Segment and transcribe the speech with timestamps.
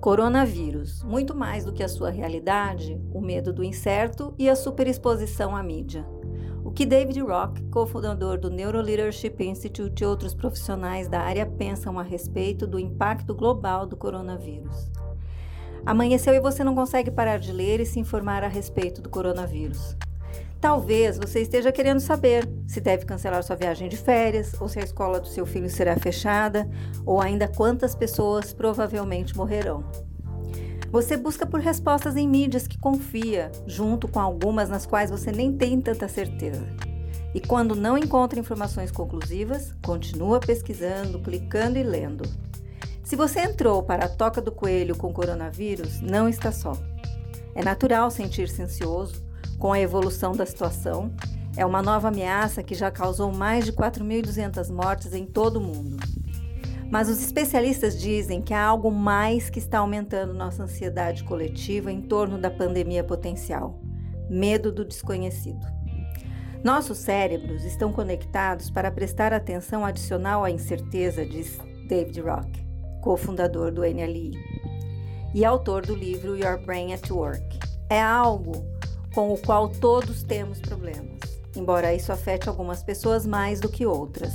[0.00, 5.54] Coronavírus, muito mais do que a sua realidade, o medo do incerto e a superexposição
[5.54, 6.06] à mídia.
[6.64, 12.02] O que David Rock, cofundador do Neuroleadership Institute e outros profissionais da área pensam a
[12.02, 14.90] respeito do impacto global do coronavírus.
[15.84, 19.96] Amanheceu e você não consegue parar de ler e se informar a respeito do coronavírus.
[20.60, 24.84] Talvez você esteja querendo saber se deve cancelar sua viagem de férias, ou se a
[24.84, 26.68] escola do seu filho será fechada,
[27.06, 29.82] ou ainda quantas pessoas provavelmente morrerão.
[30.90, 35.56] Você busca por respostas em mídias que confia, junto com algumas nas quais você nem
[35.56, 36.66] tem tanta certeza.
[37.32, 42.28] E quando não encontra informações conclusivas, continua pesquisando, clicando e lendo.
[43.02, 46.76] Se você entrou para a toca do coelho com coronavírus, não está só.
[47.54, 49.29] É natural sentir-se ansioso
[49.60, 51.12] com a evolução da situação,
[51.54, 55.98] é uma nova ameaça que já causou mais de 4.200 mortes em todo o mundo.
[56.90, 62.00] Mas os especialistas dizem que há algo mais que está aumentando nossa ansiedade coletiva em
[62.00, 63.78] torno da pandemia potencial:
[64.30, 65.64] medo do desconhecido.
[66.64, 72.66] Nossos cérebros estão conectados para prestar atenção adicional à incerteza, diz David Rock,
[73.02, 74.32] cofundador do NLI
[75.34, 77.58] e autor do livro Your Brain at Work.
[77.88, 78.69] É algo
[79.14, 81.20] com o qual todos temos problemas,
[81.56, 84.32] embora isso afete algumas pessoas mais do que outras.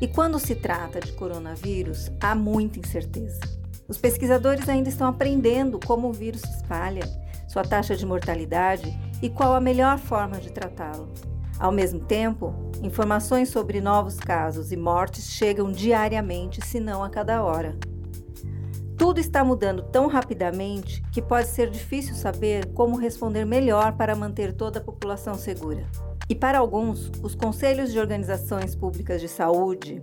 [0.00, 3.40] E quando se trata de coronavírus, há muita incerteza.
[3.86, 7.04] Os pesquisadores ainda estão aprendendo como o vírus se espalha,
[7.48, 11.08] sua taxa de mortalidade e qual a melhor forma de tratá-lo.
[11.58, 17.42] Ao mesmo tempo, informações sobre novos casos e mortes chegam diariamente, se não a cada
[17.42, 17.76] hora.
[19.00, 24.52] Tudo está mudando tão rapidamente que pode ser difícil saber como responder melhor para manter
[24.52, 25.86] toda a população segura.
[26.28, 30.02] E para alguns, os conselhos de organizações públicas de saúde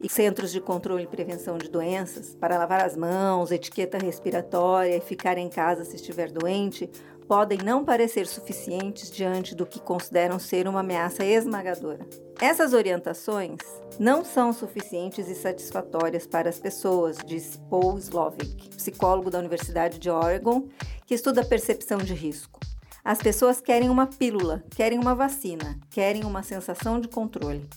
[0.00, 5.00] e centros de controle e prevenção de doenças para lavar as mãos, etiqueta respiratória e
[5.00, 6.88] ficar em casa se estiver doente
[7.28, 12.06] podem não parecer suficientes diante do que consideram ser uma ameaça esmagadora.
[12.40, 13.58] Essas orientações
[14.00, 20.08] não são suficientes e satisfatórias para as pessoas, diz Paul Slovic, psicólogo da Universidade de
[20.08, 20.68] Oregon,
[21.06, 22.58] que estuda a percepção de risco.
[23.04, 27.68] As pessoas querem uma pílula, querem uma vacina, querem uma sensação de controle.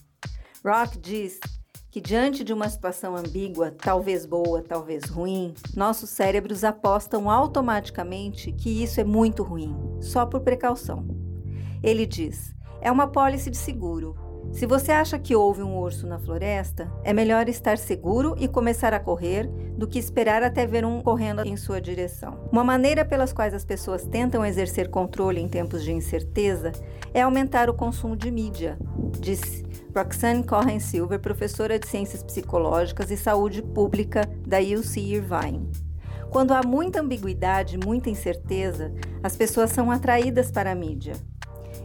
[0.64, 1.40] Rock diz
[1.92, 8.82] que diante de uma situação ambígua, talvez boa, talvez ruim, nossos cérebros apostam automaticamente que
[8.82, 11.06] isso é muito ruim, só por precaução.
[11.84, 14.16] Ele diz: é uma pólice de seguro.
[14.54, 18.94] Se você acha que houve um urso na floresta, é melhor estar seguro e começar
[18.94, 19.48] a correr
[19.78, 22.50] do que esperar até ver um correndo em sua direção.
[22.52, 26.72] Uma maneira pelas quais as pessoas tentam exercer controle em tempos de incerteza
[27.14, 28.78] é aumentar o consumo de mídia,
[29.20, 35.70] disse Roxanne Cohen Silver, professora de Ciências Psicológicas e Saúde Pública da UC Irvine.
[36.30, 41.14] Quando há muita ambiguidade, muita incerteza, as pessoas são atraídas para a mídia.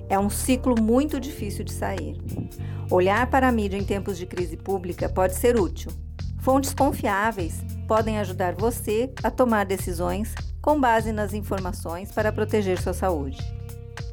[0.08, 2.16] É um ciclo muito difícil de sair.
[2.88, 5.90] Olhar para a mídia em tempos de crise pública pode ser útil.
[6.38, 12.94] Fontes confiáveis podem ajudar você a tomar decisões com base nas informações para proteger sua
[12.94, 13.38] saúde.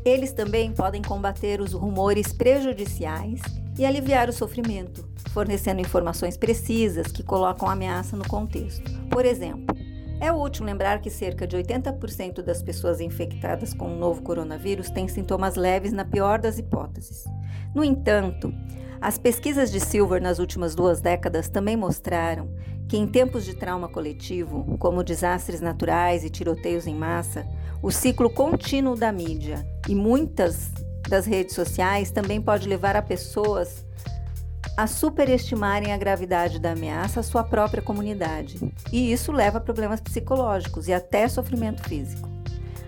[0.03, 3.39] Eles também podem combater os rumores prejudiciais
[3.77, 8.91] e aliviar o sofrimento, fornecendo informações precisas que colocam a ameaça no contexto.
[9.09, 9.75] Por exemplo,
[10.19, 15.07] é útil lembrar que cerca de 80% das pessoas infectadas com o novo coronavírus têm
[15.07, 17.25] sintomas leves na pior das hipóteses.
[17.75, 18.53] No entanto,
[19.01, 22.49] as pesquisas de Silver nas últimas duas décadas também mostraram
[22.87, 27.45] que, em tempos de trauma coletivo, como desastres naturais e tiroteios em massa,
[27.81, 30.71] o ciclo contínuo da mídia e muitas
[31.13, 33.85] das redes sociais também pode levar a pessoas
[34.75, 38.57] a superestimarem a gravidade da ameaça à sua própria comunidade,
[38.91, 42.27] e isso leva a problemas psicológicos e até sofrimento físico.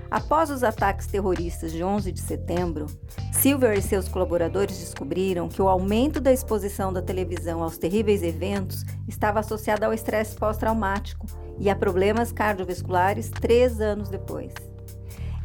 [0.10, 2.88] Após os ataques terroristas de 11 de setembro,
[3.32, 8.84] Silver e seus colaboradores descobriram que o aumento da exposição da televisão aos terríveis eventos
[9.08, 11.28] estava associado ao estresse pós-traumático
[11.60, 14.52] e a problemas cardiovasculares três anos depois.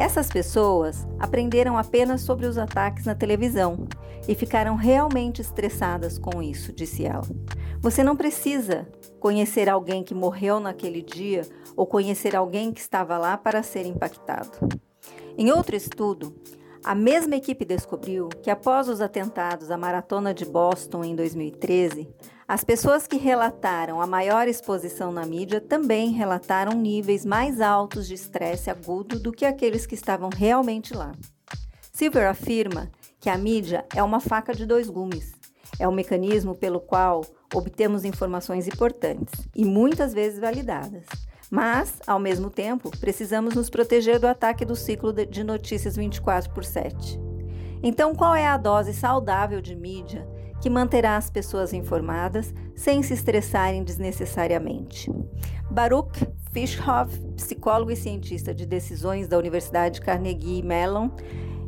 [0.00, 3.86] Essas pessoas aprenderam apenas sobre os ataques na televisão
[4.26, 7.28] e ficaram realmente estressadas com isso, disse ela.
[7.82, 8.88] Você não precisa
[9.20, 11.42] conhecer alguém que morreu naquele dia
[11.76, 14.50] ou conhecer alguém que estava lá para ser impactado.
[15.36, 16.34] Em outro estudo,
[16.82, 22.08] a mesma equipe descobriu que após os atentados à maratona de Boston em 2013,
[22.50, 28.14] as pessoas que relataram a maior exposição na mídia também relataram níveis mais altos de
[28.14, 31.12] estresse agudo do que aqueles que estavam realmente lá.
[31.92, 35.32] Silver afirma que a mídia é uma faca de dois gumes.
[35.78, 37.24] É o mecanismo pelo qual
[37.54, 41.04] obtemos informações importantes e muitas vezes validadas.
[41.48, 46.64] Mas, ao mesmo tempo, precisamos nos proteger do ataque do ciclo de notícias 24 por
[46.64, 47.16] 7.
[47.80, 50.26] Então, qual é a dose saudável de mídia
[50.60, 55.10] que manterá as pessoas informadas sem se estressarem desnecessariamente?
[55.70, 61.10] Baruch Fischhoff, psicólogo e cientista de decisões da Universidade Carnegie Mellon,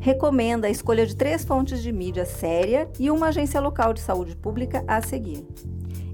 [0.01, 4.37] recomenda a escolha de três fontes de mídia séria e uma agência local de saúde
[4.37, 5.47] pública a seguir.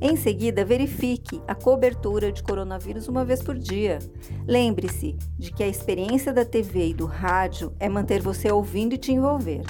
[0.01, 3.99] Em seguida, verifique a cobertura de coronavírus uma vez por dia.
[4.47, 8.99] Lembre-se de que a experiência da TV e do rádio é manter você ouvindo e
[8.99, 9.63] te envolver.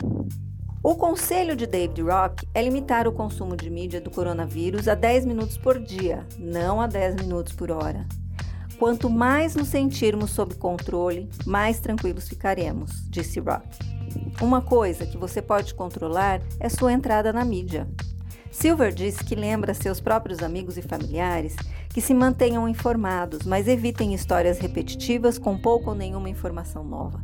[0.88, 5.26] O conselho de David Rock é limitar o consumo de mídia do coronavírus a 10
[5.26, 8.06] minutos por dia, não a 10 minutos por hora.
[8.78, 13.68] Quanto mais nos sentirmos sob controle, mais tranquilos ficaremos, disse Rock.
[14.40, 17.86] Uma coisa que você pode controlar é sua entrada na mídia.
[18.50, 21.54] Silver disse que lembra seus próprios amigos e familiares
[21.90, 27.22] que se mantenham informados, mas evitem histórias repetitivas com pouca ou nenhuma informação nova,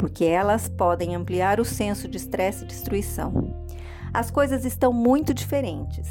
[0.00, 3.54] porque elas podem ampliar o senso de estresse e destruição.
[4.14, 6.08] As coisas estão muito diferentes,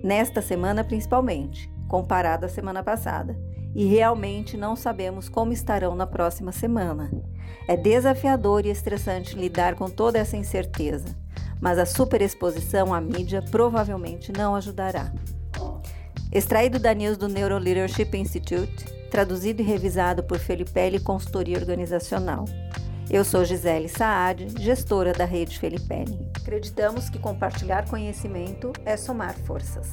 [0.00, 3.36] nesta semana principalmente, comparado à semana passada
[3.74, 7.10] e realmente não sabemos como estarão na próxima semana.
[7.66, 11.16] É desafiador e estressante lidar com toda essa incerteza,
[11.60, 15.12] mas a superexposição à mídia provavelmente não ajudará.
[16.30, 22.44] Extraído da news do Neuro Leadership Institute, traduzido e revisado por Felipelli Consultoria Organizacional.
[23.10, 26.18] Eu sou Gisele Saad, gestora da rede Felipelli.
[26.36, 29.90] Acreditamos que compartilhar conhecimento é somar forças.